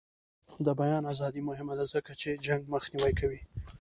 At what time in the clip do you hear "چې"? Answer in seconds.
2.21-2.29